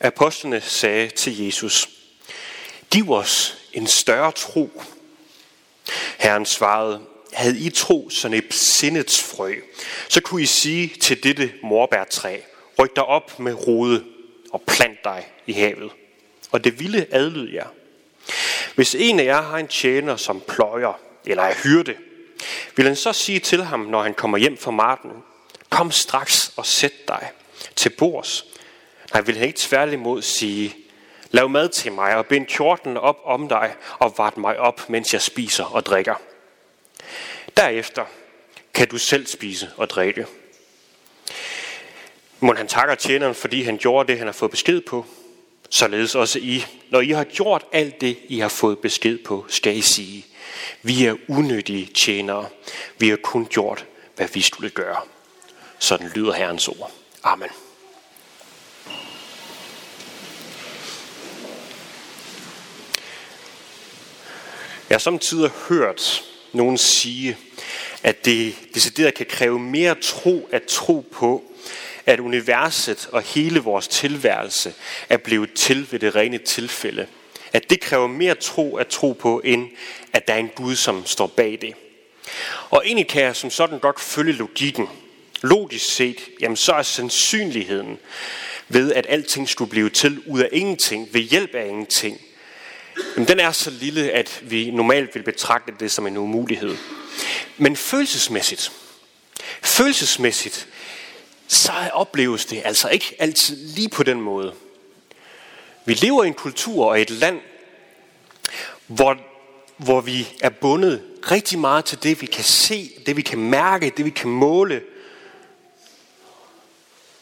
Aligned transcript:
Apostlene 0.00 0.60
sagde 0.60 1.08
til 1.08 1.44
Jesus, 1.44 1.88
Giv 2.90 3.10
os 3.10 3.56
en 3.72 3.86
større 3.86 4.32
tro. 4.32 4.82
Herren 6.18 6.46
svarede, 6.46 7.00
havde 7.32 7.58
I 7.58 7.70
tro 7.70 8.10
sådan 8.10 8.36
et 8.36 8.54
sindets 8.54 9.22
frø, 9.22 9.54
så 10.08 10.20
kunne 10.20 10.42
I 10.42 10.46
sige 10.46 10.88
til 11.00 11.22
dette 11.22 11.52
morbærtræ, 11.62 12.38
ryk 12.78 12.96
dig 12.96 13.04
op 13.04 13.38
med 13.38 13.66
rode 13.66 14.04
og 14.52 14.62
plant 14.62 15.04
dig 15.04 15.26
i 15.46 15.52
havet. 15.52 15.90
Og 16.50 16.64
det 16.64 16.80
ville 16.80 17.06
adlyde 17.10 17.54
jer. 17.54 17.66
Hvis 18.74 18.94
en 18.94 19.20
af 19.20 19.24
jer 19.24 19.42
har 19.42 19.58
en 19.58 19.68
tjener, 19.68 20.16
som 20.16 20.42
pløjer 20.48 21.00
eller 21.26 21.42
er 21.42 21.54
hyrde, 21.54 21.94
vil 22.76 22.86
han 22.86 22.96
så 22.96 23.12
sige 23.12 23.40
til 23.40 23.64
ham, 23.64 23.80
når 23.80 24.02
han 24.02 24.14
kommer 24.14 24.38
hjem 24.38 24.56
fra 24.56 24.70
marken, 24.70 25.10
kom 25.70 25.90
straks 25.90 26.52
og 26.56 26.66
sæt 26.66 27.08
dig 27.08 27.30
til 27.76 27.90
bords. 27.90 28.44
Nej, 29.12 29.22
vil 29.22 29.36
han 29.36 29.46
ikke 29.46 29.58
tværtimod 29.58 30.22
sige, 30.22 30.76
lav 31.30 31.48
mad 31.48 31.68
til 31.68 31.92
mig 31.92 32.16
og 32.16 32.26
bind 32.26 32.46
kjorten 32.46 32.96
op 32.96 33.18
om 33.24 33.48
dig 33.48 33.74
og 33.98 34.14
vart 34.18 34.36
mig 34.36 34.58
op, 34.58 34.90
mens 34.90 35.12
jeg 35.12 35.22
spiser 35.22 35.64
og 35.64 35.86
drikker. 35.86 36.14
Derefter 37.56 38.04
kan 38.74 38.88
du 38.88 38.98
selv 38.98 39.26
spise 39.26 39.70
og 39.76 39.90
drikke. 39.90 40.26
Må 42.40 42.54
han 42.54 42.68
takker 42.68 42.94
tjeneren, 42.94 43.34
fordi 43.34 43.62
han 43.62 43.78
gjorde 43.78 44.08
det, 44.08 44.18
han 44.18 44.26
har 44.26 44.32
fået 44.32 44.50
besked 44.50 44.80
på. 44.80 45.06
Således 45.70 46.14
også 46.14 46.38
I, 46.38 46.64
når 46.90 47.00
I 47.00 47.10
har 47.10 47.24
gjort 47.24 47.64
alt 47.72 48.00
det, 48.00 48.18
I 48.28 48.38
har 48.38 48.48
fået 48.48 48.78
besked 48.78 49.18
på, 49.24 49.44
skal 49.48 49.76
I 49.76 49.80
sige, 49.80 50.26
vi 50.82 51.04
er 51.04 51.14
unødige 51.28 51.86
tjenere. 51.86 52.48
Vi 52.98 53.08
har 53.08 53.16
kun 53.16 53.46
gjort, 53.46 53.86
hvad 54.16 54.28
vi 54.34 54.40
skulle 54.40 54.70
gøre. 54.70 55.00
Sådan 55.78 56.08
lyder 56.14 56.32
Herrens 56.32 56.68
ord. 56.68 56.90
Amen. 57.22 57.48
Jeg 64.88 64.94
har 64.94 64.98
samtidig 64.98 65.50
hørt 65.68 66.24
nogen 66.52 66.78
sige, 66.78 67.36
at 68.02 68.24
det 68.24 68.54
decideret 68.74 69.14
kan 69.14 69.26
kræve 69.26 69.58
mere 69.58 69.94
tro 69.94 70.48
at 70.52 70.62
tro 70.62 71.06
på, 71.12 71.44
at 72.06 72.20
universet 72.20 73.08
og 73.12 73.22
hele 73.22 73.60
vores 73.60 73.88
tilværelse 73.88 74.74
er 75.08 75.16
blevet 75.16 75.52
til 75.52 75.92
ved 75.92 75.98
det 75.98 76.16
rene 76.16 76.38
tilfælde. 76.38 77.06
At 77.52 77.70
det 77.70 77.80
kræver 77.80 78.06
mere 78.06 78.34
tro 78.34 78.76
at 78.76 78.86
tro 78.86 79.12
på, 79.12 79.40
end 79.44 79.68
at 80.12 80.28
der 80.28 80.34
er 80.34 80.38
en 80.38 80.50
Gud, 80.56 80.76
som 80.76 81.06
står 81.06 81.26
bag 81.26 81.58
det. 81.60 81.74
Og 82.70 82.82
egentlig 82.86 83.08
kan 83.08 83.22
jeg 83.22 83.36
som 83.36 83.50
sådan 83.50 83.78
godt 83.78 84.00
følge 84.00 84.32
logikken. 84.32 84.88
Logisk 85.42 85.94
set, 85.94 86.28
jamen 86.40 86.56
så 86.56 86.72
er 86.72 86.82
sandsynligheden 86.82 87.98
ved, 88.68 88.92
at 88.92 89.06
alting 89.08 89.48
skulle 89.48 89.70
blive 89.70 89.90
til 89.90 90.22
ud 90.26 90.40
af 90.40 90.48
ingenting, 90.52 91.08
ved 91.12 91.20
hjælp 91.20 91.54
af 91.54 91.66
ingenting, 91.68 92.20
jamen 93.16 93.28
den 93.28 93.40
er 93.40 93.52
så 93.52 93.70
lille, 93.70 94.10
at 94.10 94.40
vi 94.42 94.70
normalt 94.70 95.14
vil 95.14 95.22
betragte 95.22 95.72
det 95.80 95.90
som 95.90 96.06
en 96.06 96.16
umulighed. 96.16 96.76
Men 97.56 97.76
følelsesmæssigt, 97.76 98.72
følelsesmæssigt, 99.62 100.68
så 101.48 101.72
opleves 101.92 102.46
det 102.46 102.62
altså 102.64 102.88
ikke 102.88 103.16
altid 103.18 103.56
lige 103.74 103.88
på 103.88 104.02
den 104.02 104.20
måde. 104.20 104.54
Vi 105.84 105.94
lever 105.94 106.24
i 106.24 106.26
en 106.26 106.34
kultur 106.34 106.86
og 106.86 107.00
et 107.00 107.10
land, 107.10 107.40
hvor, 108.86 109.16
hvor 109.76 110.00
vi 110.00 110.28
er 110.40 110.48
bundet 110.48 111.02
rigtig 111.30 111.58
meget 111.58 111.84
til 111.84 112.02
det, 112.02 112.20
vi 112.20 112.26
kan 112.26 112.44
se, 112.44 112.90
det 113.06 113.16
vi 113.16 113.22
kan 113.22 113.38
mærke, 113.38 113.92
det 113.96 114.04
vi 114.04 114.10
kan 114.10 114.30
måle. 114.30 114.82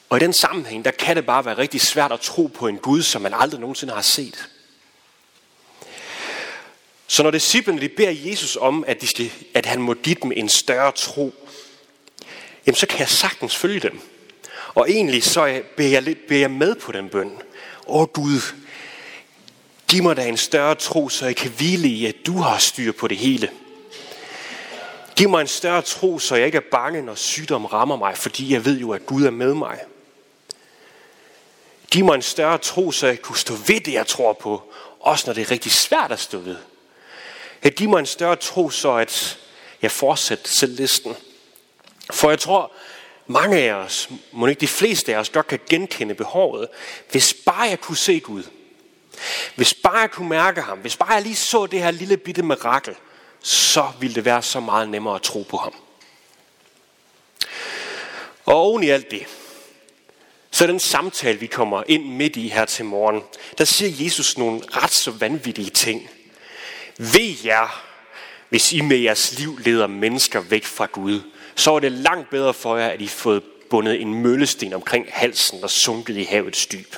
Og 0.09 0.17
i 0.17 0.21
den 0.21 0.33
sammenhæng, 0.33 0.85
der 0.85 0.91
kan 0.91 1.17
det 1.17 1.27
bare 1.27 1.45
være 1.45 1.59
rigtig 1.59 1.81
svært 1.81 2.13
at 2.13 2.21
tro 2.21 2.47
på 2.47 2.67
en 2.67 2.79
Gud, 2.79 3.03
som 3.03 3.23
man 3.23 3.35
aldrig 3.35 3.61
nogensinde 3.61 3.95
har 3.95 4.03
set. 4.03 4.49
Så 7.07 7.23
når 7.23 7.31
disciplene 7.31 7.81
de 7.81 7.89
beder 7.89 8.31
Jesus 8.31 8.57
om, 8.57 8.85
at, 8.87 9.01
de 9.01 9.07
skal, 9.07 9.33
at 9.55 9.67
han 9.67 9.83
må 9.83 9.95
give 9.95 10.17
dem 10.23 10.33
en 10.33 10.49
større 10.49 10.93
tro, 10.93 11.35
jamen 12.67 12.77
så 12.77 12.87
kan 12.87 12.99
jeg 12.99 13.09
sagtens 13.09 13.57
følge 13.57 13.81
dem. 13.81 14.01
Og 14.75 14.91
egentlig 14.91 15.25
så 15.25 15.63
beder 15.77 15.91
jeg, 15.91 16.03
lidt, 16.03 16.27
beder 16.27 16.41
jeg 16.41 16.51
med 16.51 16.75
på 16.75 16.93
den 16.93 17.09
bøn. 17.09 17.33
Åh 17.87 18.07
Gud, 18.07 18.41
giv 19.89 20.03
mig 20.03 20.17
da 20.17 20.29
en 20.29 20.37
større 20.37 20.75
tro, 20.75 21.09
så 21.09 21.27
jeg 21.27 21.37
kan 21.37 21.51
hvile 21.51 21.89
i, 21.89 22.07
at 22.07 22.17
du 22.27 22.39
har 22.39 22.59
styr 22.59 22.93
på 22.93 23.09
det 23.09 23.17
hele. 23.17 23.51
Giv 25.17 25.29
mig 25.29 25.41
en 25.41 25.47
større 25.47 25.83
tro, 25.83 26.19
så 26.19 26.37
jeg 26.37 26.47
ikke 26.47 26.57
er 26.57 26.71
bange, 26.71 27.03
når 27.03 27.15
sygdom 27.15 27.65
rammer 27.65 27.97
mig, 27.97 28.17
fordi 28.17 28.53
jeg 28.53 28.65
ved 28.65 28.79
jo, 28.79 28.91
at 28.91 29.07
Gud 29.07 29.25
er 29.25 29.31
med 29.31 29.55
mig. 29.55 29.79
Giv 31.91 32.05
mig 32.05 32.15
en 32.15 32.23
større 32.23 32.59
tro, 32.59 32.93
så 32.93 33.07
jeg 33.07 33.23
kunne 33.23 33.39
stå 33.39 33.55
ved 33.55 33.81
det, 33.81 33.93
jeg 33.93 34.07
tror 34.07 34.33
på, 34.33 34.63
også 35.01 35.25
når 35.27 35.35
det 35.35 35.43
er 35.43 35.51
rigtig 35.51 35.73
svært 35.73 36.13
at 36.13 36.21
stå 36.21 36.39
ved. 36.39 36.57
At 37.63 37.75
give 37.75 37.91
mig 37.91 37.99
en 37.99 38.07
større 38.07 38.37
tro, 38.37 38.71
så 38.71 38.93
at 38.93 39.39
jeg 39.83 39.91
fortsætter 39.91 40.49
selv 40.49 40.77
listen. 40.77 41.17
For 42.11 42.31
jeg 42.31 42.39
tror, 42.39 42.73
mange 43.27 43.59
af 43.59 43.73
os, 43.73 44.09
må 44.33 44.47
ikke 44.47 44.61
de 44.61 44.69
fleste 44.69 45.15
af 45.15 45.19
os, 45.19 45.31
godt 45.31 45.47
kan 45.47 45.61
genkende 45.69 46.15
behovet, 46.15 46.69
hvis 47.11 47.35
bare 47.47 47.63
jeg 47.63 47.81
kunne 47.81 47.97
se 47.97 48.21
Gud. 48.21 48.43
Hvis 49.55 49.75
bare 49.75 49.99
jeg 49.99 50.11
kunne 50.11 50.29
mærke 50.29 50.61
ham. 50.61 50.79
Hvis 50.79 50.97
bare 50.97 51.13
jeg 51.13 51.23
lige 51.23 51.37
så 51.37 51.67
det 51.67 51.83
her 51.83 51.91
lille 51.91 52.17
bitte 52.17 52.43
mirakel, 52.43 52.95
så 53.41 53.93
ville 54.01 54.15
det 54.15 54.25
være 54.25 54.43
så 54.43 54.61
meget 54.61 54.89
nemmere 54.89 55.15
at 55.15 55.23
tro 55.23 55.43
på 55.43 55.57
ham. 55.57 55.75
Og 58.45 58.55
oven 58.55 58.83
i 58.85 58.89
alt 58.89 59.11
det, 59.11 59.27
så 60.51 60.67
den 60.67 60.81
samtale, 60.81 61.39
vi 61.39 61.47
kommer 61.47 61.83
ind 61.87 62.05
midt 62.05 62.37
i 62.37 62.49
her 62.49 62.65
til 62.65 62.85
morgen, 62.85 63.23
der 63.59 63.65
siger 63.65 64.05
Jesus 64.05 64.39
nogle 64.39 64.63
ret 64.73 64.93
så 64.93 65.11
vanvittige 65.11 65.71
ting. 65.71 66.11
Ved 66.99 67.35
jer, 67.45 67.85
hvis 68.49 68.73
I 68.73 68.81
med 68.81 68.97
jeres 68.97 69.39
liv 69.39 69.59
leder 69.59 69.87
mennesker 69.87 70.41
væk 70.41 70.65
fra 70.65 70.87
Gud, 70.93 71.21
så 71.55 71.75
er 71.75 71.81
det 71.81 71.93
langt 71.93 72.31
bedre 72.31 72.55
for 72.55 72.77
jer, 72.77 72.89
at 72.89 73.01
I 73.01 73.09
fået 73.09 73.43
bundet 73.71 74.01
en 74.01 74.15
møllesten 74.15 74.73
omkring 74.73 75.07
halsen 75.11 75.65
og 75.65 75.71
sunket 75.71 76.17
i 76.17 76.23
havets 76.23 76.67
dyb. 76.67 76.95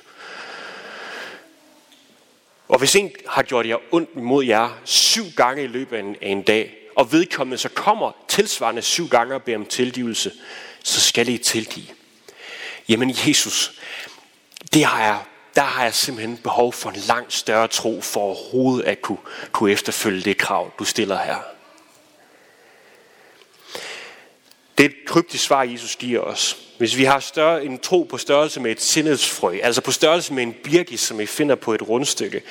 Og 2.69 2.79
hvis 2.79 2.97
en 2.97 3.11
har 3.29 3.43
gjort 3.43 3.67
jer 3.67 3.77
ondt 3.91 4.17
mod 4.17 4.45
jer 4.45 4.79
syv 4.85 5.25
gange 5.37 5.65
i 5.65 5.67
løbet 5.67 5.97
af 5.97 6.01
en, 6.01 6.17
af 6.23 6.29
en 6.29 6.43
dag, 6.43 6.75
og 6.97 7.13
vedkommende 7.13 7.59
så 7.59 7.69
kommer 7.69 8.13
tilsvarende 8.29 8.83
syv 8.83 9.09
gange 9.09 9.35
og 9.35 9.43
beder 9.43 9.59
om 9.59 9.67
tilgivelse, 9.67 10.33
så 10.83 11.01
skal 11.01 11.29
I 11.29 11.39
tilgive. 11.39 11.87
Jamen 12.89 13.11
Jesus, 13.27 13.81
det 14.73 14.85
har 14.85 15.03
jeg 15.03 15.19
der 15.59 15.65
har 15.65 15.83
jeg 15.83 15.95
simpelthen 15.95 16.37
behov 16.37 16.73
for 16.73 16.91
en 16.91 17.01
langt 17.09 17.33
større 17.33 17.69
tro 17.69 18.01
for 18.01 18.21
overhovedet 18.21 18.85
at 18.85 19.03
kunne, 19.03 19.19
kunne 19.53 19.73
efterfølge 19.73 20.21
det 20.21 20.37
krav, 20.37 20.73
du 20.79 20.85
stiller 20.85 21.19
her. 21.19 21.37
Det 24.79 24.85
er 24.85 24.89
et 24.89 24.97
kryptisk 25.07 25.45
svar, 25.45 25.63
Jesus 25.63 25.97
giver 25.97 26.21
os. 26.21 26.57
Hvis 26.79 26.97
vi 26.97 27.05
har 27.05 27.21
større, 27.21 27.65
en 27.65 27.79
tro 27.79 28.03
på 28.03 28.19
størrelse 28.19 28.61
med 28.61 28.71
et 28.71 28.83
sindhedsfrø, 28.83 29.59
altså 29.63 29.81
på 29.81 29.93
størrelse 29.93 30.33
med 30.33 30.43
en 30.43 30.55
birkis, 30.65 31.01
som 31.01 31.19
vi 31.19 31.27
finder 31.27 31.55
på 31.55 31.75
et 31.75 31.89
rundstykke, 31.89 32.43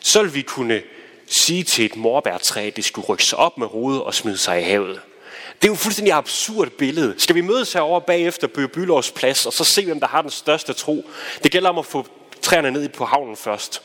så 0.00 0.22
vil 0.22 0.34
vi 0.34 0.42
kunne 0.42 0.82
sige 1.26 1.64
til 1.64 1.84
et 1.84 1.96
morbærtræ, 1.96 2.66
at 2.66 2.76
det 2.76 2.84
skulle 2.84 3.08
rykke 3.08 3.24
sig 3.24 3.38
op 3.38 3.58
med 3.58 3.66
hovedet 3.66 4.02
og 4.02 4.14
smide 4.14 4.38
sig 4.38 4.60
i 4.60 4.64
havet. 4.64 5.00
Det 5.62 5.64
er 5.64 5.68
jo 5.68 5.72
et 5.72 5.78
fuldstændig 5.78 6.14
absurd 6.14 6.70
billede. 6.70 7.14
Skal 7.18 7.34
vi 7.34 7.40
mødes 7.40 7.72
herovre 7.72 8.00
bagefter 8.00 8.46
på 8.46 8.68
Bylovs 8.68 9.10
plads, 9.10 9.46
og 9.46 9.52
så 9.52 9.64
se, 9.64 9.84
hvem 9.84 10.00
der 10.00 10.06
har 10.06 10.22
den 10.22 10.30
største 10.30 10.72
tro? 10.72 11.10
Det 11.42 11.52
gælder 11.52 11.70
om 11.70 11.78
at 11.78 11.86
få 11.86 12.06
træerne 12.48 12.70
ned 12.70 12.88
på 12.88 13.04
havnen 13.04 13.36
først. 13.36 13.82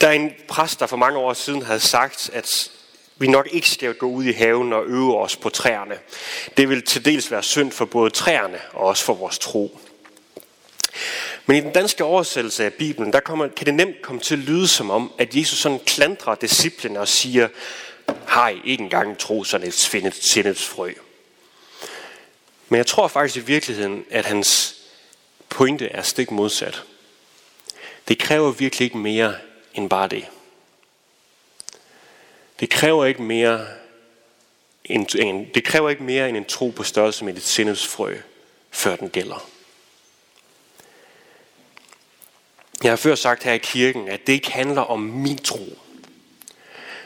Der 0.00 0.08
er 0.08 0.12
en 0.12 0.32
præst, 0.48 0.80
der 0.80 0.86
for 0.86 0.96
mange 0.96 1.18
år 1.18 1.32
siden 1.32 1.62
havde 1.62 1.80
sagt, 1.80 2.30
at 2.32 2.70
vi 3.16 3.26
nok 3.26 3.48
ikke 3.50 3.70
skal 3.70 3.94
gå 3.94 4.06
ud 4.06 4.24
i 4.24 4.32
haven 4.32 4.72
og 4.72 4.84
øve 4.86 5.18
os 5.18 5.36
på 5.36 5.48
træerne. 5.48 5.94
Det 6.56 6.68
vil 6.68 6.82
til 6.82 7.04
dels 7.04 7.30
være 7.30 7.42
synd 7.42 7.72
for 7.72 7.84
både 7.84 8.10
træerne 8.10 8.58
og 8.72 8.86
også 8.86 9.04
for 9.04 9.14
vores 9.14 9.38
tro. 9.38 9.78
Men 11.46 11.56
i 11.56 11.60
den 11.60 11.72
danske 11.72 12.04
oversættelse 12.04 12.64
af 12.64 12.72
Bibelen, 12.72 13.12
der 13.12 13.20
kommer, 13.20 13.48
kan 13.48 13.66
det 13.66 13.74
nemt 13.74 14.02
komme 14.02 14.20
til 14.20 14.34
at 14.34 14.40
lyde 14.40 14.68
som 14.68 14.90
om, 14.90 15.12
at 15.18 15.36
Jesus 15.36 15.58
sådan 15.58 15.80
klandrer 15.86 16.34
disciplene 16.34 17.00
og 17.00 17.08
siger, 17.08 17.48
har 18.26 18.48
I 18.48 18.60
ikke 18.64 18.82
engang 18.84 19.18
tro 19.18 19.44
sådan 19.44 19.66
et 19.66 19.74
sindets 20.14 20.66
frø? 20.66 20.92
Men 22.68 22.76
jeg 22.76 22.86
tror 22.86 23.08
faktisk 23.08 23.36
i 23.36 23.46
virkeligheden, 23.46 24.04
at 24.10 24.26
hans 24.26 24.81
pointe 25.52 25.86
er 25.86 26.02
stik 26.02 26.30
modsat. 26.30 26.82
Det 28.08 28.18
kræver 28.18 28.50
virkelig 28.50 28.84
ikke 28.84 28.98
mere 28.98 29.34
end 29.74 29.90
bare 29.90 30.08
det. 30.08 30.26
Det 32.60 32.70
kræver 32.70 33.04
ikke 33.04 33.22
mere 33.22 33.66
end, 34.84 35.14
en, 35.14 35.48
det 35.54 35.64
kræver 35.64 35.90
ikke 35.90 36.02
mere 36.02 36.28
end 36.28 36.36
en 36.36 36.44
tro 36.44 36.70
på 36.70 36.82
størrelse 36.82 37.24
med 37.24 37.36
et 37.36 37.42
sindets 37.42 37.86
frø, 37.86 38.16
før 38.70 38.96
den 38.96 39.10
gælder. 39.10 39.48
Jeg 42.82 42.90
har 42.90 42.96
før 42.96 43.14
sagt 43.14 43.42
her 43.42 43.52
i 43.52 43.58
kirken, 43.58 44.08
at 44.08 44.26
det 44.26 44.32
ikke 44.32 44.52
handler 44.52 44.82
om 44.82 45.00
min 45.00 45.38
tro. 45.38 45.78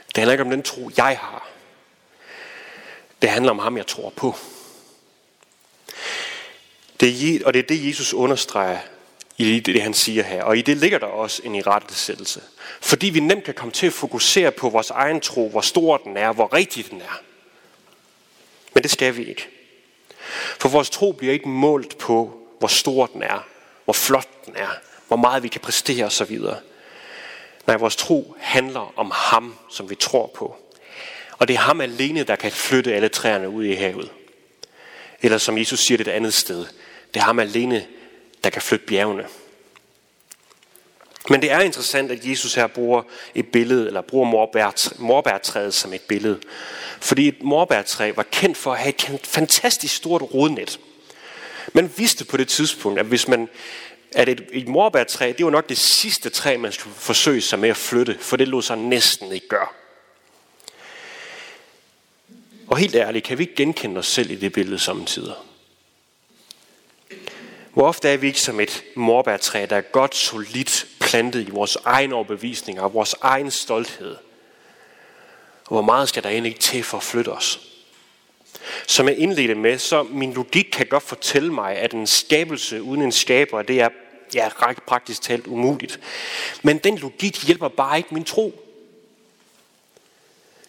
Det 0.06 0.16
handler 0.16 0.32
ikke 0.32 0.44
om 0.44 0.50
den 0.50 0.62
tro, 0.62 0.90
jeg 0.96 1.18
har. 1.18 1.48
Det 3.22 3.30
handler 3.30 3.50
om 3.50 3.58
ham, 3.58 3.76
jeg 3.76 3.86
tror 3.86 4.10
på. 4.10 4.34
Det 7.00 7.08
er, 7.08 7.46
og 7.46 7.54
det 7.54 7.58
er 7.58 7.66
det, 7.66 7.88
Jesus 7.88 8.14
understreger 8.14 8.78
i 9.36 9.60
det, 9.60 9.82
han 9.82 9.94
siger 9.94 10.22
her. 10.22 10.42
Og 10.42 10.58
i 10.58 10.62
det 10.62 10.76
ligger 10.76 10.98
der 10.98 11.06
også 11.06 11.42
en 11.44 11.54
irettesættelse. 11.54 12.40
Fordi 12.80 13.10
vi 13.10 13.20
nemt 13.20 13.44
kan 13.44 13.54
komme 13.54 13.72
til 13.72 13.86
at 13.86 13.92
fokusere 13.92 14.50
på 14.50 14.68
vores 14.68 14.90
egen 14.90 15.20
tro, 15.20 15.48
hvor 15.48 15.60
stor 15.60 15.96
den 15.96 16.16
er, 16.16 16.32
hvor 16.32 16.52
rigtig 16.52 16.90
den 16.90 17.00
er. 17.00 17.20
Men 18.74 18.82
det 18.82 18.90
skal 18.90 19.16
vi 19.16 19.24
ikke. 19.24 19.48
For 20.58 20.68
vores 20.68 20.90
tro 20.90 21.12
bliver 21.12 21.32
ikke 21.32 21.48
målt 21.48 21.98
på, 21.98 22.38
hvor 22.58 22.68
stor 22.68 23.06
den 23.06 23.22
er, 23.22 23.46
hvor 23.84 23.92
flot 23.92 24.46
den 24.46 24.56
er, 24.56 24.68
hvor 25.08 25.16
meget 25.16 25.42
vi 25.42 25.48
kan 25.48 25.60
præstere 25.60 26.04
osv. 26.04 26.38
Nej, 27.66 27.76
vores 27.76 27.96
tro 27.96 28.36
handler 28.38 28.92
om 28.96 29.12
ham, 29.14 29.54
som 29.70 29.90
vi 29.90 29.94
tror 29.94 30.30
på. 30.34 30.56
Og 31.38 31.48
det 31.48 31.54
er 31.54 31.60
ham 31.60 31.80
alene, 31.80 32.22
der 32.22 32.36
kan 32.36 32.52
flytte 32.52 32.94
alle 32.94 33.08
træerne 33.08 33.48
ud 33.48 33.64
i 33.64 33.72
havet. 33.72 34.10
Eller 35.22 35.38
som 35.38 35.58
Jesus 35.58 35.80
siger 35.80 35.98
det 35.98 36.08
et 36.08 36.12
andet 36.12 36.34
sted, 36.34 36.66
det 37.16 37.22
er 37.22 37.26
ham 37.26 37.38
alene, 37.38 37.86
der 38.44 38.50
kan 38.50 38.62
flytte 38.62 38.86
bjergene. 38.86 39.26
Men 41.30 41.42
det 41.42 41.50
er 41.50 41.60
interessant, 41.60 42.10
at 42.10 42.24
Jesus 42.24 42.54
her 42.54 42.66
bruger 42.66 43.02
et 43.34 43.46
billede, 43.46 43.86
eller 43.86 44.00
bruger 44.00 44.26
morbærtræet 44.98 45.74
som 45.74 45.92
et 45.92 46.00
billede. 46.00 46.40
Fordi 47.00 47.28
et 47.28 47.42
morbærtræ 47.42 48.12
var 48.16 48.22
kendt 48.22 48.56
for 48.56 48.72
at 48.72 48.78
have 48.78 48.94
et 49.14 49.26
fantastisk 49.26 49.96
stort 49.96 50.22
rodnet. 50.22 50.80
Man 51.72 51.92
vidste 51.96 52.24
på 52.24 52.36
det 52.36 52.48
tidspunkt, 52.48 53.00
at 53.00 53.06
hvis 53.06 53.28
man 53.28 53.48
at 54.12 54.28
et, 54.28 54.48
et 54.52 54.68
morbærtræ, 54.68 55.32
det 55.38 55.44
var 55.44 55.50
nok 55.50 55.68
det 55.68 55.78
sidste 55.78 56.30
træ, 56.30 56.56
man 56.56 56.72
skulle 56.72 56.96
forsøge 56.96 57.40
sig 57.40 57.58
med 57.58 57.68
at 57.68 57.76
flytte, 57.76 58.18
for 58.20 58.36
det 58.36 58.48
lå 58.48 58.60
sig 58.60 58.78
næsten 58.78 59.32
ikke 59.32 59.48
gøre. 59.48 59.68
Og 62.66 62.76
helt 62.76 62.94
ærligt, 62.94 63.24
kan 63.24 63.38
vi 63.38 63.42
ikke 63.42 63.54
genkende 63.54 63.98
os 63.98 64.06
selv 64.06 64.30
i 64.30 64.36
det 64.36 64.52
billede 64.52 64.78
samtidig? 64.78 65.34
Hvor 67.76 67.88
ofte 67.88 68.08
er 68.08 68.16
vi 68.16 68.26
ikke 68.26 68.40
som 68.40 68.60
et 68.60 68.84
morbærtræ, 68.94 69.66
der 69.70 69.76
er 69.76 69.80
godt 69.80 70.14
solidt 70.14 70.86
plantet 71.00 71.48
i 71.48 71.50
vores 71.50 71.76
egen 71.84 72.12
overbevisning 72.12 72.80
og 72.80 72.94
vores 72.94 73.14
egen 73.20 73.50
stolthed? 73.50 74.16
Og 75.64 75.68
hvor 75.68 75.82
meget 75.82 76.08
skal 76.08 76.22
der 76.22 76.28
egentlig 76.28 76.50
ikke 76.50 76.60
til 76.60 76.82
for 76.82 76.96
at 76.96 77.02
flytte 77.02 77.28
os? 77.28 77.60
Som 78.86 79.08
jeg 79.08 79.18
indledte 79.18 79.54
med, 79.54 79.78
så 79.78 80.02
min 80.02 80.32
logik 80.32 80.64
kan 80.72 80.86
godt 80.86 81.02
fortælle 81.02 81.52
mig, 81.52 81.76
at 81.76 81.92
en 81.92 82.06
skabelse 82.06 82.82
uden 82.82 83.02
en 83.02 83.12
skaber, 83.12 83.62
det 83.62 83.80
er 83.80 83.88
ja, 84.34 84.48
praktisk 84.86 85.22
talt 85.22 85.46
umuligt. 85.46 86.00
Men 86.62 86.78
den 86.78 86.98
logik 86.98 87.46
hjælper 87.46 87.68
bare 87.68 87.96
ikke 87.96 88.14
min 88.14 88.24
tro. 88.24 88.62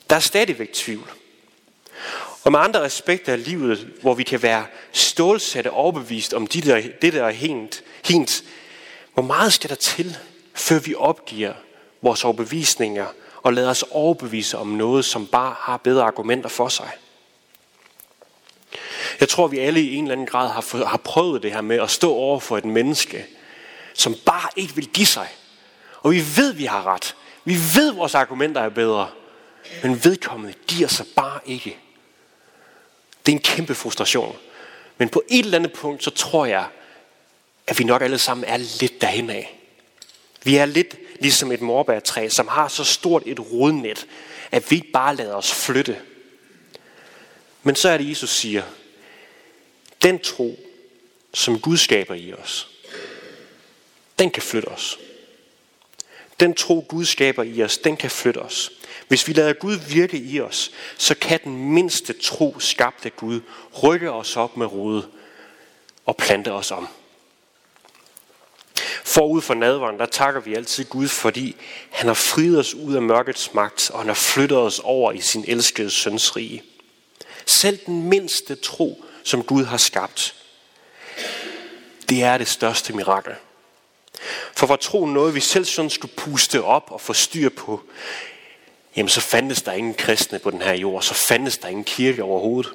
Der 0.10 0.16
er 0.16 0.20
stadigvæk 0.20 0.74
tvivl. 0.74 1.12
Og 2.48 2.52
med 2.52 2.60
andre 2.60 2.86
aspekter 2.86 3.34
af 3.34 3.44
livet, 3.44 3.88
hvor 4.02 4.14
vi 4.14 4.24
kan 4.24 4.44
være 4.44 4.66
stålsatte 4.92 5.72
og 5.72 5.78
overbevist 5.78 6.34
om 6.34 6.48
det 6.48 6.66
der, 6.66 6.82
det 7.02 7.14
der 7.14 7.24
er 7.24 7.32
hent, 7.32 7.84
hent, 8.06 8.44
hvor 9.14 9.24
meget 9.24 9.54
skal 9.54 9.70
der 9.70 9.76
til, 9.76 10.18
før 10.56 10.80
vi 10.80 10.96
opgiver 10.96 11.54
vores 12.02 12.24
overbevisninger 12.24 13.06
og 13.44 13.54
lader 13.54 13.70
os 13.70 13.84
overbevise 13.92 14.58
om 14.58 14.68
noget, 14.68 15.06
som 15.06 15.28
bare 15.28 15.56
har 15.60 15.78
bedre 15.78 16.04
argumenter 16.04 16.50
for 16.50 16.68
sig? 16.68 16.90
Jeg 19.20 19.30
tror, 19.30 19.48
vi 19.48 19.60
alle 19.60 19.82
i 19.82 19.96
en 19.96 20.04
eller 20.04 20.12
anden 20.12 20.28
grad 20.28 20.50
har, 20.50 20.86
har 20.86 20.98
prøvet 20.98 21.44
det 21.44 21.52
her 21.52 21.62
med 21.62 21.82
at 21.82 21.92
stå 21.92 22.14
over 22.14 22.40
for 22.40 22.58
et 22.58 22.66
menneske, 22.66 23.26
som 23.94 24.16
bare 24.26 24.50
ikke 24.56 24.76
vil 24.76 24.88
give 24.88 25.08
sig. 25.08 25.28
Og 26.02 26.12
vi 26.12 26.24
ved, 26.36 26.54
vi 26.54 26.66
har 26.66 26.88
ret. 26.88 27.16
Vi 27.46 27.56
ved, 27.76 27.92
vores 27.92 28.16
argumenter 28.16 28.62
er 28.62 28.70
bedre. 28.70 29.10
Men 29.84 30.04
vedkommende 30.04 30.54
giver 30.68 30.88
sig 30.88 31.06
bare 31.16 31.40
ikke. 31.46 31.78
Det 33.28 33.34
er 33.34 33.38
en 33.38 33.44
kæmpe 33.44 33.76
frustration. 33.76 34.38
Men 34.98 35.10
på 35.10 35.24
et 35.30 35.46
eller 35.46 35.58
andet 35.58 35.74
punkt, 35.74 36.04
så 36.04 36.10
tror 36.10 36.46
jeg, 36.46 36.68
at 37.68 37.80
vi 37.80 37.84
nok 37.84 38.02
alle 38.02 38.20
sammen 38.20 38.44
er 38.44 38.58
lidt 38.58 39.02
derhen 39.02 39.30
af. 39.30 39.60
Vi 40.44 40.56
er 40.56 40.66
lidt 40.66 40.96
ligesom 41.20 41.52
et 41.52 41.62
morbærtræ, 41.62 42.30
som 42.30 42.48
har 42.48 42.68
så 42.68 42.84
stort 42.84 43.24
et 43.26 43.40
rodnet, 43.40 44.08
at 44.52 44.72
vi 44.72 44.76
ikke 44.76 44.92
bare 44.92 45.16
lader 45.16 45.36
os 45.36 45.54
flytte. 45.54 46.02
Men 47.64 47.76
så 47.76 47.90
er 47.90 47.98
det, 47.98 48.10
Jesus 48.10 48.30
siger, 48.30 48.64
den 50.02 50.20
tro, 50.20 50.60
som 51.34 51.60
Gud 51.60 51.78
skaber 51.78 52.16
i 52.16 52.34
os, 52.34 52.68
den 54.20 54.32
kan 54.32 54.44
flytte 54.44 54.68
os. 54.68 55.00
Den 56.40 56.54
tro, 56.54 56.86
Gud 56.90 57.06
skaber 57.06 57.44
i 57.44 57.64
os, 57.64 57.78
den 57.78 57.98
kan 57.98 58.12
flytte 58.12 58.38
os. 58.38 58.72
Hvis 59.08 59.28
vi 59.28 59.34
lader 59.34 59.54
Gud 59.54 59.76
virke 59.76 60.18
i 60.18 60.42
os, 60.42 60.72
så 60.98 61.16
kan 61.16 61.40
den 61.44 61.74
mindste 61.74 62.14
tro 62.14 62.60
skabt 62.60 63.06
af 63.06 63.16
Gud 63.16 63.42
rykke 63.84 64.12
os 64.12 64.38
op 64.38 64.58
med 64.58 64.66
rode 64.66 65.08
og 66.06 66.18
plante 66.18 66.52
os 66.52 66.72
om. 66.72 66.88
Forud 69.04 69.42
for 69.42 69.54
nadveren, 69.54 70.00
der 70.00 70.06
takker 70.06 70.42
vi 70.42 70.56
altid 70.56 70.86
Gud, 70.86 71.08
fordi 71.08 71.56
han 71.92 72.08
har 72.08 72.14
friet 72.14 72.60
os 72.60 72.74
ud 72.74 72.96
af 72.96 73.02
mørkets 73.02 73.54
magt, 73.54 73.92
og 73.94 74.00
han 74.00 74.08
har 74.08 74.14
flyttet 74.14 74.58
os 74.58 74.80
over 74.84 75.12
i 75.12 75.22
sin 75.22 75.46
elskede 75.48 75.90
søns 75.90 76.36
rige. 76.36 76.64
Selv 77.46 77.80
den 77.86 78.10
mindste 78.10 78.56
tro, 78.56 79.04
som 79.24 79.44
Gud 79.44 79.64
har 79.64 79.78
skabt, 79.78 80.36
det 82.10 82.24
er 82.24 82.38
det 82.38 82.48
største 82.48 82.94
mirakel. 82.94 83.34
For 84.56 84.68
var 84.68 84.76
tro 84.76 85.06
noget, 85.06 85.36
vi 85.36 85.40
selv 85.40 85.66
sådan 85.66 85.90
skulle 85.90 86.14
puste 86.16 86.64
op 86.64 86.88
og 86.92 87.02
få 87.02 87.14
styr 87.14 87.50
på, 87.50 87.82
jamen 88.98 89.10
så 89.10 89.22
fandtes 89.22 89.62
der 89.62 89.72
ingen 89.72 89.94
kristne 89.94 90.40
på 90.40 90.52
den 90.52 90.62
her 90.62 90.74
jord, 90.74 91.02
så 91.02 91.14
fandtes 91.14 91.58
der 91.58 91.68
ingen 91.68 91.84
kirke 91.84 92.24
overhovedet. 92.24 92.74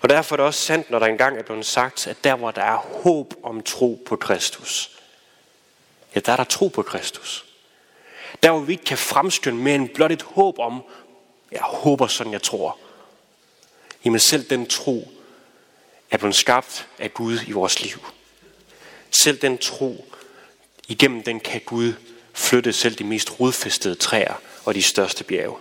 Og 0.00 0.08
derfor 0.08 0.34
er 0.34 0.36
det 0.36 0.46
også 0.46 0.60
sandt, 0.60 0.90
når 0.90 0.98
der 0.98 1.06
engang 1.06 1.38
er 1.38 1.42
blevet 1.42 1.66
sagt, 1.66 2.06
at 2.06 2.24
der 2.24 2.34
hvor 2.34 2.50
der 2.50 2.62
er 2.62 2.76
håb 2.76 3.34
om 3.42 3.62
tro 3.62 4.02
på 4.06 4.16
Kristus, 4.16 4.90
ja, 6.14 6.20
der 6.20 6.32
er 6.32 6.36
der 6.36 6.44
tro 6.44 6.68
på 6.68 6.82
Kristus. 6.82 7.44
Der 8.42 8.50
hvor 8.50 8.60
vi 8.60 8.72
ikke 8.72 8.84
kan 8.84 8.98
fremskynde 8.98 9.62
mere 9.62 9.74
end 9.74 9.88
blot 9.88 10.12
et 10.12 10.22
håb 10.22 10.58
om, 10.58 10.82
jeg 11.52 11.60
håber 11.60 12.06
sådan, 12.06 12.32
jeg 12.32 12.42
tror. 12.42 12.78
Jamen 14.04 14.20
selv 14.20 14.50
den 14.50 14.66
tro 14.66 15.12
er 16.10 16.16
blevet 16.16 16.34
skabt 16.34 16.88
af 16.98 17.14
Gud 17.14 17.38
i 17.46 17.52
vores 17.52 17.82
liv. 17.82 18.06
Selv 19.10 19.38
den 19.38 19.58
tro, 19.58 20.06
igennem 20.88 21.22
den 21.22 21.40
kan 21.40 21.60
Gud 21.60 21.92
flytte 22.34 22.72
selv 22.72 22.94
de 22.94 23.04
mest 23.04 23.40
rodfæstede 23.40 23.94
træer 23.94 24.34
og 24.64 24.74
de 24.74 24.82
største 24.82 25.24
bjerge. 25.24 25.56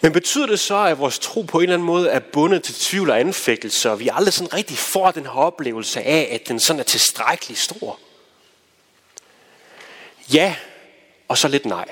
Men 0.00 0.12
betyder 0.12 0.46
det 0.46 0.60
så, 0.60 0.76
at 0.76 0.98
vores 0.98 1.18
tro 1.18 1.42
på 1.42 1.58
en 1.58 1.62
eller 1.62 1.74
anden 1.74 1.86
måde 1.86 2.08
er 2.08 2.18
bundet 2.18 2.62
til 2.62 2.74
tvivl 2.74 3.10
og 3.10 3.20
anfægtelse, 3.20 3.90
og 3.90 4.00
vi 4.00 4.10
aldrig 4.12 4.34
sådan 4.34 4.54
rigtig 4.54 4.78
får 4.78 5.10
den 5.10 5.22
her 5.22 5.36
oplevelse 5.38 6.02
af, 6.02 6.28
at 6.32 6.48
den 6.48 6.60
sådan 6.60 6.80
er 6.80 6.84
tilstrækkeligt 6.84 7.60
stor? 7.60 7.98
Ja, 10.32 10.56
og 11.28 11.38
så 11.38 11.48
lidt 11.48 11.66
nej. 11.66 11.88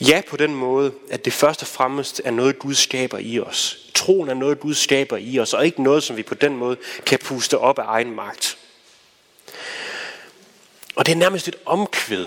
Ja 0.00 0.22
på 0.28 0.36
den 0.36 0.54
måde, 0.54 0.92
at 1.10 1.24
det 1.24 1.32
først 1.32 1.62
og 1.62 1.68
fremmest 1.68 2.22
er 2.24 2.30
noget, 2.30 2.58
Gud 2.58 2.74
skaber 2.74 3.18
i 3.18 3.40
os. 3.40 3.78
Troen 3.94 4.28
er 4.28 4.34
noget, 4.34 4.60
Gud 4.60 4.74
skaber 4.74 5.16
i 5.16 5.38
os, 5.38 5.54
og 5.54 5.66
ikke 5.66 5.82
noget, 5.82 6.02
som 6.02 6.16
vi 6.16 6.22
på 6.22 6.34
den 6.34 6.56
måde 6.56 6.76
kan 7.06 7.18
puste 7.18 7.58
op 7.58 7.78
af 7.78 7.84
egen 7.86 8.14
magt. 8.14 8.58
Og 10.94 11.06
det 11.06 11.12
er 11.12 11.16
nærmest 11.16 11.48
et 11.48 11.56
omkvæd 11.66 12.26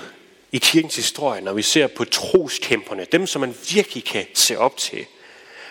i 0.52 0.58
kirkens 0.58 0.96
historie, 0.96 1.42
når 1.42 1.54
vi 1.54 1.62
ser 1.62 1.88
på 1.88 2.06
troskæmperne, 2.06 3.06
dem 3.12 3.28
som 3.28 3.40
man 3.40 3.56
virkelig 3.70 4.06
kan 4.06 4.26
se 4.34 4.58
op 4.58 4.78
til. 4.78 5.06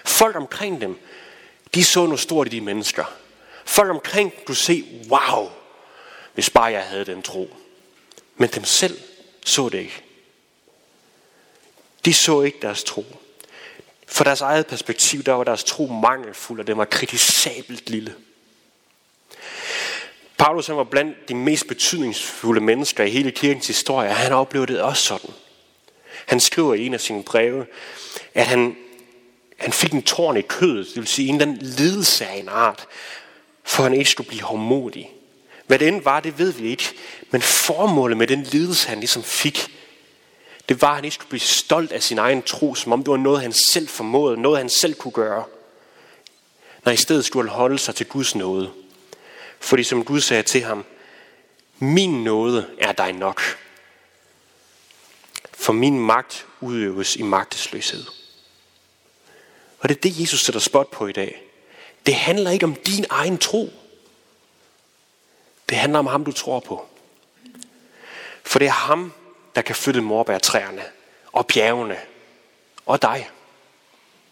Folk 0.05 0.37
omkring 0.37 0.81
dem, 0.81 0.99
de 1.75 1.85
så 1.85 2.05
noget 2.05 2.21
stort 2.21 2.47
i 2.47 2.51
de 2.51 2.61
mennesker. 2.61 3.05
Folk 3.65 3.91
omkring 3.91 4.33
kunne 4.45 4.57
se, 4.57 4.85
wow, 5.09 5.51
hvis 6.35 6.51
bare 6.51 6.65
jeg 6.65 6.83
havde 6.83 7.05
den 7.05 7.23
tro. 7.23 7.57
Men 8.37 8.49
dem 8.49 8.65
selv 8.65 8.99
så 9.45 9.69
det 9.69 9.79
ikke. 9.79 10.03
De 12.05 12.15
så 12.15 12.43
ikke 12.43 12.59
deres 12.63 12.85
tro. 12.85 13.05
For 14.07 14.25
deres 14.25 14.41
eget 14.41 14.67
perspektiv, 14.67 15.23
der 15.23 15.33
var 15.33 15.45
deres 15.45 15.65
tro 15.65 15.87
mangelfuld, 15.87 16.61
og 16.61 16.67
den 16.67 16.79
var 16.79 16.85
kritisabelt 16.85 17.91
lille. 17.91 18.15
Paulus 20.43 20.67
han 20.67 20.77
var 20.77 20.85
blandt 20.85 21.29
de 21.29 21.35
mest 21.35 21.69
betydningsfulde 21.69 22.61
mennesker 22.61 23.05
i 23.05 23.11
hele 23.11 23.31
kirkens 23.31 23.67
historie, 23.67 24.09
og 24.09 24.17
han 24.17 24.33
oplevede 24.33 24.73
det 24.73 24.81
også 24.81 25.03
sådan. 25.03 25.31
Han 26.27 26.41
skriver 26.41 26.75
i 26.75 26.87
en 26.87 26.95
af 26.95 27.01
sine 27.01 27.23
breve, 27.23 27.67
at 28.35 28.47
han, 28.47 28.77
han 29.59 29.73
fik 29.73 29.93
en 29.93 30.03
tårn 30.03 30.37
i 30.37 30.43
kødet, 30.43 30.87
det 30.87 30.97
vil 30.97 31.07
sige 31.07 31.29
en 31.29 31.35
eller 31.35 31.47
anden 31.47 31.67
lidelse 31.67 32.27
af 32.27 32.37
en 32.37 32.49
art, 32.49 32.87
for 33.65 33.83
han 33.83 33.95
ikke 33.95 34.11
skulle 34.11 34.29
blive 34.29 34.43
hårdmodig. 34.43 35.11
Hvad 35.67 35.79
det 35.79 35.89
end 35.89 36.03
var, 36.03 36.21
det 36.21 36.39
ved 36.39 36.53
vi 36.53 36.69
ikke. 36.69 36.91
Men 37.31 37.43
formålet 37.43 38.17
med 38.17 38.27
den 38.27 38.43
lidelse, 38.43 38.89
han 38.89 38.99
ligesom 38.99 39.23
fik, 39.23 39.69
det 40.69 40.83
var, 40.83 40.89
at 40.89 40.95
han 40.95 41.05
ikke 41.05 41.15
skulle 41.15 41.31
blive 41.31 41.41
stolt 41.41 41.93
af 41.93 42.03
sin 42.03 42.19
egen 42.19 42.43
tro, 42.43 42.75
som 42.75 42.93
om 42.93 43.05
det 43.05 43.11
var 43.11 43.17
noget, 43.17 43.43
han 43.43 43.53
selv 43.53 43.89
formåede, 43.89 44.41
noget, 44.41 44.59
han 44.59 44.69
selv 44.69 44.95
kunne 44.95 45.13
gøre. 45.13 45.45
Når 46.85 46.93
i 46.93 46.97
stedet 46.97 47.25
skulle 47.25 47.51
han 47.51 47.57
holde 47.57 47.79
sig 47.79 47.95
til 47.95 48.07
Guds 48.07 48.35
nåde. 48.35 48.71
Fordi 49.63 49.85
som 49.85 50.05
Gud 50.05 50.21
sagde 50.21 50.43
til 50.43 50.63
ham, 50.63 50.85
min 51.79 52.25
nåde 52.25 52.71
er 52.79 52.93
dig 52.93 53.13
nok. 53.13 53.43
For 55.53 55.73
min 55.73 56.01
magt 56.01 56.47
udøves 56.61 57.17
i 57.17 57.23
magtesløshed. 57.23 58.05
Og 59.79 59.89
det 59.89 59.97
er 59.97 60.01
det, 60.01 60.21
Jesus 60.21 60.41
sætter 60.41 60.61
spot 60.61 60.91
på 60.91 61.07
i 61.07 61.13
dag. 61.13 61.43
Det 62.07 62.15
handler 62.15 62.51
ikke 62.51 62.67
om 62.67 62.75
din 62.75 63.05
egen 63.11 63.39
tro. 63.39 63.73
Det 65.69 65.77
handler 65.77 65.99
om 65.99 66.07
ham, 66.07 66.25
du 66.25 66.33
tror 66.33 66.61
på. 66.61 66.87
For 68.45 68.59
det 68.59 68.67
er 68.67 68.73
ham, 68.73 69.13
der 69.55 69.63
kan 69.63 69.77
flytte 69.77 70.01
morbærtræerne 70.01 70.85
og 71.33 71.47
bjergene 71.47 71.99
og 72.87 73.03
dig. 73.03 73.31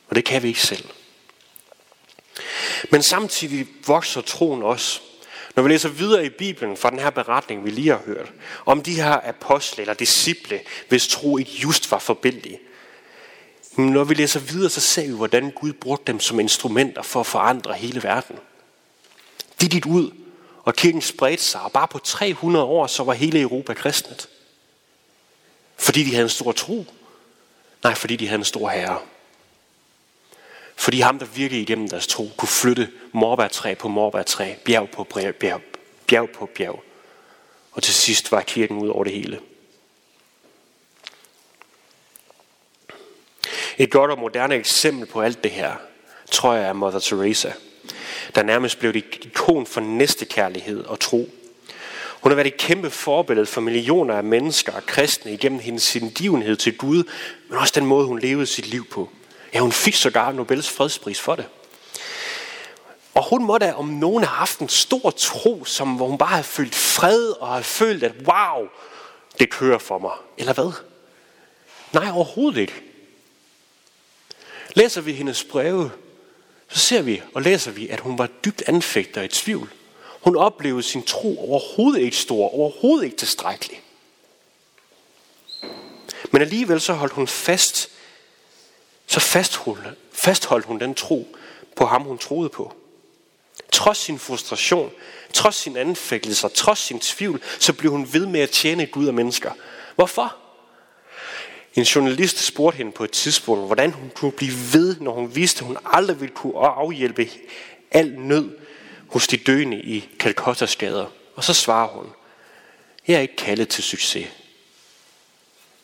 Og 0.09 0.17
det 0.17 0.25
kan 0.25 0.43
vi 0.43 0.49
ikke 0.49 0.63
selv. 0.63 0.91
Men 2.91 3.03
samtidig 3.03 3.69
vokser 3.87 4.21
troen 4.21 4.63
også. 4.63 5.01
Når 5.61 5.65
vi 5.65 5.73
læser 5.73 5.89
videre 5.89 6.27
i 6.27 6.29
Bibelen 6.29 6.77
fra 6.77 6.91
den 6.91 6.99
her 6.99 7.11
beretning, 7.11 7.65
vi 7.65 7.71
lige 7.71 7.91
har 7.91 8.03
hørt, 8.07 8.33
om 8.67 8.83
de 8.83 8.95
her 8.95 9.29
apostle 9.29 9.81
eller 9.81 9.95
disciple, 9.95 10.61
hvis 10.89 11.09
tro 11.09 11.39
ikke 11.39 11.51
just 11.51 11.91
var 11.91 11.99
forbindelige. 11.99 12.59
Når 13.77 14.05
vi 14.05 14.15
læser 14.15 14.41
videre, 14.41 14.71
så 14.71 14.81
ser 14.81 15.07
vi, 15.07 15.13
hvordan 15.13 15.51
Gud 15.51 15.73
brugte 15.73 16.13
dem 16.13 16.21
som 16.21 16.41
instrumenter 16.41 17.03
for 17.03 17.21
at 17.21 17.27
forandre 17.27 17.75
hele 17.75 18.03
verden. 18.03 18.37
De 19.61 19.69
gik 19.69 19.87
ud, 19.87 20.11
og 20.65 20.75
kirken 20.75 21.03
spredte 21.03 21.45
sig, 21.45 21.61
og 21.61 21.73
bare 21.73 21.89
på 21.89 21.99
300 21.99 22.65
år, 22.65 22.87
så 22.87 23.05
var 23.05 23.13
hele 23.13 23.41
Europa 23.41 23.75
kristnet. 23.75 24.29
Fordi 25.77 26.05
de 26.05 26.11
havde 26.11 26.23
en 26.23 26.29
stor 26.29 26.53
tro. 26.53 26.87
Nej, 27.83 27.95
fordi 27.95 28.17
de 28.17 28.27
havde 28.27 28.39
en 28.39 28.45
stor 28.45 28.69
herre. 28.69 28.99
Fordi 30.81 31.01
ham, 31.01 31.19
der 31.19 31.27
virkede 31.27 31.61
igennem 31.61 31.89
deres 31.89 32.07
tro, 32.07 32.31
kunne 32.37 32.49
flytte 32.49 32.89
morbærtræ 33.13 33.75
på 33.75 33.89
morbærtræ, 33.89 34.55
bjerg 34.65 34.91
på 34.91 35.05
bjerg, 35.05 35.35
bjerg 36.07 36.31
på 36.31 36.47
bjerg. 36.47 36.83
Og 37.73 37.83
til 37.83 37.95
sidst 37.95 38.33
var 38.33 38.41
kirken 38.41 38.79
ud 38.79 38.89
over 38.89 39.05
det 39.05 39.13
hele. 39.13 39.41
Et 43.79 43.91
godt 43.91 44.11
og 44.11 44.19
moderne 44.19 44.55
eksempel 44.55 45.07
på 45.07 45.21
alt 45.21 45.45
det 45.45 45.51
her, 45.51 45.75
tror 46.31 46.55
jeg 46.55 46.69
er 46.69 46.73
Mother 46.73 46.99
Teresa, 46.99 47.53
der 48.35 48.43
nærmest 48.43 48.79
blev 48.79 48.91
et 48.91 48.97
ikon 48.97 49.67
for 49.67 49.81
næstekærlighed 49.81 50.85
og 50.85 51.01
tro. 51.01 51.31
Hun 52.21 52.33
har 52.33 52.37
været 52.37 52.47
et 52.47 52.57
kæmpe 52.57 52.91
forbillede 52.91 53.47
for 53.47 53.61
millioner 53.61 54.15
af 54.15 54.25
mennesker 54.25 54.73
og 54.73 54.87
kristne 54.87 55.33
igennem 55.33 55.59
hendes 55.59 55.93
hengivenhed 55.93 56.57
til 56.57 56.77
Gud, 56.77 57.05
men 57.49 57.59
også 57.59 57.73
den 57.77 57.87
måde, 57.87 58.07
hun 58.07 58.19
levede 58.19 58.47
sit 58.47 58.67
liv 58.67 58.87
på. 58.89 59.11
Ja, 59.55 59.61
hun 59.61 59.73
fik 59.73 59.95
sågar 59.95 60.33
Nobels 60.33 60.71
fredspris 60.71 61.21
for 61.21 61.37
det. 61.37 61.47
Og 63.15 63.29
hun 63.29 63.45
måtte 63.45 63.75
om 63.75 63.87
nogen 63.87 64.25
have 64.25 64.37
haft 64.37 64.59
en 64.59 64.69
stor 64.69 65.11
tro, 65.11 65.65
som 65.65 65.95
hvor 65.95 66.07
hun 66.07 66.19
bare 66.19 66.29
havde 66.29 66.45
følt 66.45 66.75
fred 66.75 67.29
og 67.31 67.49
havde 67.49 67.65
følt, 67.65 68.03
at 68.03 68.13
wow, 68.25 68.69
det 69.39 69.51
kører 69.51 69.79
for 69.79 69.99
mig. 69.99 70.13
Eller 70.39 70.53
hvad? 70.53 70.73
Nej, 71.93 72.11
overhovedet 72.11 72.61
ikke. 72.61 72.83
Læser 74.75 75.01
vi 75.01 75.13
hendes 75.13 75.45
breve, 75.45 75.91
så 76.69 76.79
ser 76.79 77.03
vi 77.03 77.23
og 77.35 77.43
læser 77.43 77.71
vi, 77.71 77.89
at 77.89 78.01
hun 78.01 78.19
var 78.19 78.27
dybt 78.45 78.63
anfægter 78.67 79.23
i 79.23 79.29
tvivl. 79.29 79.73
Hun 80.21 80.37
oplevede 80.37 80.83
sin 80.83 81.03
tro 81.03 81.51
overhovedet 81.51 82.01
ikke 82.01 82.17
stor, 82.17 82.55
overhovedet 82.55 83.05
ikke 83.05 83.17
tilstrækkelig. 83.17 83.83
Men 86.31 86.43
alligevel 86.43 86.81
så 86.81 86.93
holdt 86.93 87.13
hun 87.13 87.29
fast, 87.29 87.91
så 89.11 89.21
fastholdt, 89.21 89.99
fastholdt 90.13 90.67
hun 90.67 90.81
den 90.81 90.95
tro 90.95 91.37
på 91.77 91.87
ham, 91.87 92.03
hun 92.03 92.19
troede 92.19 92.49
på. 92.49 92.75
Trods 93.73 93.99
sin 93.99 94.19
frustration, 94.19 94.91
trods 95.33 95.57
sin 95.57 95.77
anfægtelse, 95.77 96.49
trods 96.49 96.79
sin 96.79 97.01
tvivl, 97.01 97.43
så 97.59 97.73
blev 97.73 97.91
hun 97.91 98.13
ved 98.13 98.27
med 98.27 98.41
at 98.41 98.51
tjene 98.51 98.87
Gud 98.87 99.07
og 99.07 99.15
mennesker. 99.15 99.53
Hvorfor? 99.95 100.37
En 101.75 101.83
journalist 101.83 102.39
spurgte 102.39 102.77
hende 102.77 102.93
på 102.93 103.05
et 103.05 103.11
tidspunkt, 103.11 103.67
hvordan 103.67 103.93
hun 103.93 104.11
kunne 104.15 104.33
blive 104.33 104.55
ved, 104.73 105.01
når 105.01 105.13
hun 105.13 105.35
vidste, 105.35 105.61
at 105.61 105.67
hun 105.67 105.79
aldrig 105.85 106.21
ville 106.21 106.35
kunne 106.35 106.59
afhjælpe 106.59 107.29
al 107.91 108.19
nød 108.19 108.51
hos 109.09 109.27
de 109.27 109.37
døende 109.37 109.81
i 109.81 110.09
Calcuttas 110.19 110.77
gader. 110.77 111.07
Og 111.37 111.45
så 111.45 111.55
svarer 111.55 111.89
hun, 111.89 112.07
jeg 113.09 113.17
er 113.17 113.21
ikke 113.21 113.37
kaldet 113.37 113.69
til 113.69 113.85
succes. 113.85 114.29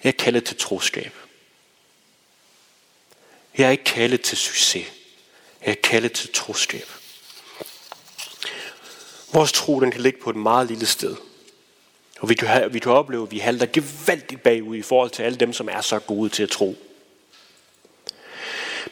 Jeg 0.05 0.09
er 0.09 0.23
kaldet 0.25 0.45
til 0.45 0.57
troskab. 0.57 1.26
Jeg 3.59 3.67
er 3.67 3.71
ikke 3.71 3.85
kaldet 3.85 4.21
til 4.21 4.39
succes. 4.39 4.87
Jeg 5.67 5.71
er 5.71 5.81
kaldet 5.83 6.13
til 6.13 6.33
troskab. 6.33 6.89
Vores 9.33 9.53
tro 9.53 9.81
den 9.81 9.91
kan 9.91 10.01
ligge 10.01 10.21
på 10.21 10.31
et 10.31 10.37
meget 10.37 10.67
lille 10.67 10.87
sted. 10.87 11.17
Og 12.21 12.29
vi 12.29 12.35
kan, 12.35 12.49
have, 12.49 12.73
vi 12.73 12.79
kan 12.79 12.93
opleve, 12.93 13.23
at 13.23 13.31
vi 13.31 13.39
halter 13.39 13.67
gevaldigt 13.67 14.43
bagud 14.43 14.77
i 14.77 14.83
forhold 14.83 15.11
til 15.11 15.23
alle 15.23 15.39
dem, 15.39 15.53
som 15.53 15.69
er 15.69 15.81
så 15.81 15.99
gode 15.99 16.29
til 16.29 16.43
at 16.43 16.51
tro. 16.51 16.77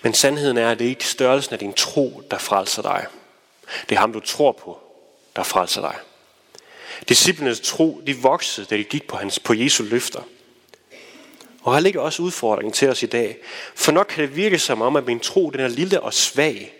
Men 0.03 0.15
sandheden 0.15 0.57
er, 0.57 0.71
at 0.71 0.79
det 0.79 0.85
er 0.85 0.89
ikke 0.89 1.09
størrelsen 1.09 1.53
af 1.53 1.59
din 1.59 1.73
tro, 1.73 2.23
der 2.31 2.39
frelser 2.39 2.83
dig. 2.83 3.07
Det 3.89 3.95
er 3.95 4.01
ham, 4.01 4.13
du 4.13 4.21
tror 4.21 4.53
på, 4.53 4.79
der 5.37 5.43
frelser 5.43 5.81
dig. 5.81 5.97
Disciplenes 7.09 7.61
tro, 7.61 8.03
de 8.07 8.17
voksede, 8.17 8.67
da 8.67 8.77
de 8.77 8.85
gik 8.85 9.07
på, 9.07 9.17
hans, 9.17 9.39
på 9.39 9.55
Jesu 9.55 9.85
løfter. 9.85 10.23
Og 11.65 11.75
her 11.75 11.81
ligger 11.81 12.01
også 12.01 12.23
udfordringen 12.23 12.73
til 12.73 12.89
os 12.89 13.03
i 13.03 13.07
dag. 13.07 13.39
For 13.75 13.93
nok 13.93 14.07
kan 14.07 14.23
det 14.23 14.37
virke 14.37 14.59
som 14.59 14.83
om, 14.83 14.97
at 14.97 15.07
min 15.07 15.21
tro 15.21 15.51
den 15.51 15.61
er 15.61 15.69
lille 15.69 16.01
og 16.01 16.15
svag. 16.15 16.75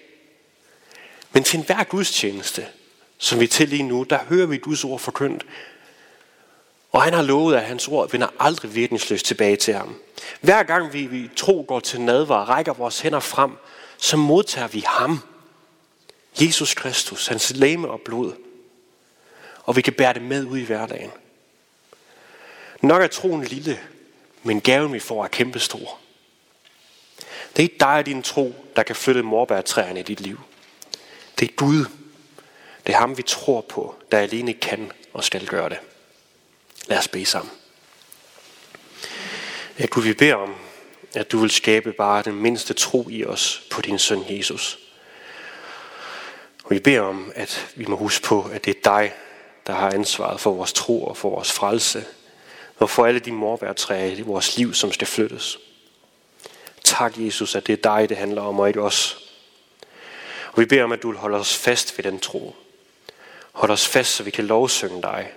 Men 1.33 1.45
til 1.45 1.59
enhver 1.59 1.85
gudstjeneste, 1.85 2.67
som 3.19 3.41
vi 3.41 3.45
er 3.45 3.49
til 3.49 3.69
lige 3.69 3.83
nu, 3.83 4.03
der 4.03 4.19
hører 4.29 4.47
vi 4.47 4.57
Guds 4.57 4.85
ord 4.85 5.01
forkyndt. 5.01 5.47
Og 6.93 7.03
han 7.03 7.13
har 7.13 7.23
lovet, 7.23 7.57
at 7.57 7.63
hans 7.63 7.89
ord 7.89 8.11
vender 8.11 8.27
aldrig 8.41 8.75
virkningsløst 8.75 9.27
tilbage 9.27 9.57
til 9.57 9.75
ham. 9.75 10.01
Hver 10.41 10.63
gang 10.63 10.93
vi, 10.93 11.07
vi 11.07 11.31
tro 11.37 11.65
går 11.69 11.81
til 11.81 12.01
nadvar 12.01 12.41
og 12.41 12.49
rækker 12.49 12.73
vores 12.73 13.01
hænder 13.01 13.21
frem, 13.21 13.51
så 13.99 14.17
modtager 14.17 14.69
vi 14.69 14.85
ham. 14.87 15.21
Jesus 16.41 16.75
Kristus, 16.75 17.27
hans 17.27 17.53
læme 17.57 17.91
og 17.91 18.01
blod. 18.01 18.33
Og 19.63 19.77
vi 19.77 19.83
kan 19.83 19.93
bære 19.93 20.15
det 20.15 20.23
med 20.23 20.45
ud 20.45 20.59
i 20.59 20.65
hverdagen. 20.65 21.11
Nok 22.83 23.03
er 23.03 23.07
troen 23.07 23.45
lille, 23.45 23.79
men 24.45 24.61
gaven 24.61 24.93
vi 24.93 24.99
får 24.99 25.25
er 25.25 25.29
kæmpestor. 25.29 25.99
Det 27.19 27.59
er 27.59 27.63
ikke 27.63 27.77
dig 27.81 27.89
og 27.89 28.07
din 28.07 28.23
tro, 28.23 28.55
der 28.77 28.83
kan 28.83 28.97
flytte 28.97 29.23
morbærtræerne 29.23 30.01
i 30.01 30.03
dit 30.03 30.21
liv. 30.21 30.41
Det 31.39 31.51
er 31.51 31.55
Gud. 31.55 31.85
Det 32.87 32.95
er 32.95 32.99
ham, 32.99 33.17
vi 33.17 33.23
tror 33.23 33.61
på, 33.61 33.95
der 34.13 34.19
alene 34.19 34.53
kan 34.53 34.93
og 35.13 35.25
skal 35.25 35.47
gøre 35.47 35.69
det. 35.69 35.79
Lad 36.87 36.99
os 36.99 37.09
bede 37.09 37.27
sammen. 37.27 37.53
Ja, 39.79 39.87
Gud, 39.87 40.03
vi 40.03 40.13
beder 40.13 40.35
om, 40.35 40.55
at 41.15 41.33
du 41.33 41.39
vil 41.39 41.51
skabe 41.51 41.93
bare 41.93 42.23
den 42.23 42.35
mindste 42.35 42.75
tro 42.75 43.09
i 43.11 43.25
os 43.25 43.63
på 43.71 43.81
din 43.81 43.99
søn 43.99 44.25
Jesus. 44.29 44.79
Og 46.65 46.71
vi 46.71 46.79
beder 46.79 47.01
om, 47.01 47.33
at 47.35 47.73
vi 47.77 47.85
må 47.85 47.97
huske 47.97 48.25
på, 48.25 48.51
at 48.53 48.65
det 48.65 48.77
er 48.77 48.81
dig, 48.85 49.13
der 49.67 49.73
har 49.73 49.91
ansvaret 49.91 50.41
for 50.41 50.53
vores 50.53 50.73
tro 50.73 51.05
og 51.05 51.17
for 51.17 51.31
vores 51.31 51.53
frelse, 51.53 52.05
og 52.79 52.91
for 52.91 53.07
alle 53.07 53.21
de 53.21 53.33
morværtræer 53.33 54.17
i 54.17 54.21
vores 54.21 54.57
liv, 54.57 54.75
som 54.75 54.93
skal 54.93 55.07
flyttes. 55.07 55.59
Tak, 56.85 57.13
Jesus, 57.17 57.55
at 57.55 57.67
det 57.67 57.73
er 57.73 57.97
dig, 57.97 58.09
det 58.09 58.17
handler 58.17 58.43
om, 58.43 58.61
og 58.61 58.69
ikke 58.69 58.83
os. 58.83 59.19
Og 60.53 60.61
vi 60.61 60.65
beder 60.65 60.85
om, 60.85 60.93
at 60.93 61.03
du 61.03 61.15
holder 61.15 61.39
os 61.39 61.57
fast 61.57 61.99
ved 61.99 62.05
den 62.05 62.21
tro. 62.21 62.57
Hold 63.53 63.71
os 63.71 63.87
fast, 63.89 64.11
så 64.11 64.23
vi 64.23 64.31
kan 64.31 64.47
lovsynge 64.47 65.03
dig. 65.03 65.33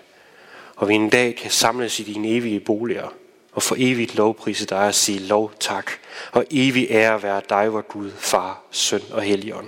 Og 0.76 0.90
vi 0.90 0.94
en 0.94 1.10
dag 1.10 1.36
kan 1.36 1.52
samles 1.52 2.00
i 2.00 2.04
dine 2.04 2.30
evige 2.30 2.60
boliger 2.60 3.08
og 3.52 3.64
for 3.64 3.76
evigt 3.80 4.16
lovprise 4.16 4.66
dig 4.66 4.88
og 4.88 4.96
sige 4.96 5.20
lov 5.20 5.54
tak. 5.60 5.92
Og 6.32 6.46
evig 6.52 6.88
ære 6.90 7.24
være 7.24 7.42
dig, 7.50 7.74
vor 7.74 7.82
Gud, 7.82 8.12
Far, 8.18 8.62
Søn 8.72 9.02
og 9.12 9.22
Helligånd. 9.22 9.68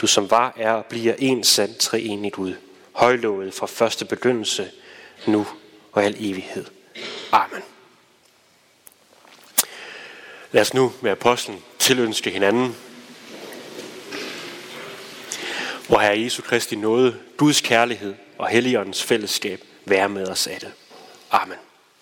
Du 0.00 0.06
som 0.06 0.30
var, 0.30 0.54
er 0.56 0.72
og 0.72 0.84
bliver 0.84 1.14
en 1.18 1.44
sand 1.44 1.74
treenig 1.74 2.32
Gud. 2.32 2.54
Højlovet 2.92 3.54
fra 3.54 3.66
første 3.66 4.04
begyndelse, 4.04 4.70
nu 5.26 5.46
og 5.92 6.04
al 6.04 6.16
evighed. 6.18 6.64
Amen. 7.32 7.62
Lad 10.52 10.62
os 10.62 10.74
nu 10.74 10.92
med 11.00 11.10
apostlen 11.10 11.64
tilønske 11.78 12.30
hinanden. 12.30 12.76
Hvor 15.88 15.98
Herre 15.98 16.20
Jesu 16.20 16.42
Kristi 16.42 16.76
nåde, 16.76 17.20
Guds 17.36 17.60
kærlighed 17.60 18.14
og 18.38 18.48
Helligåndens 18.48 19.02
fællesskab 19.02 19.60
være 19.84 20.08
med 20.08 20.28
os 20.28 20.46
alle. 20.46 20.72
Amen. 21.30 21.58